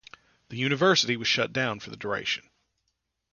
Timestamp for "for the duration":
1.79-2.49